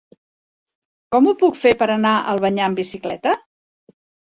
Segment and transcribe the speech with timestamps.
[1.15, 3.39] Com ho puc fer per anar a Albanyà amb bicicleta?